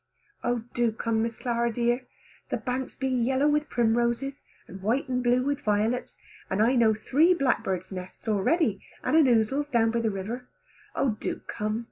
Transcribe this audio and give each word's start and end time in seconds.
Oh 0.43 0.63
do 0.73 0.91
come, 0.91 1.21
Miss 1.21 1.37
Clara 1.37 1.71
dear, 1.71 2.07
the 2.49 2.57
banks 2.57 2.95
be 2.95 3.07
yellow 3.07 3.47
with 3.47 3.69
primroses, 3.69 4.41
and 4.67 4.81
white 4.81 5.07
and 5.07 5.21
blue 5.21 5.43
with 5.43 5.59
violets, 5.61 6.17
and 6.49 6.59
I 6.59 6.73
know 6.73 6.95
three 6.95 7.35
blackbirds 7.35 7.91
nests 7.91 8.27
already 8.27 8.83
and 9.03 9.15
an 9.15 9.27
ousel's 9.27 9.69
down 9.69 9.91
by 9.91 9.99
the 9.99 10.09
river. 10.09 10.47
Oh 10.95 11.17
do 11.19 11.41
come. 11.45 11.79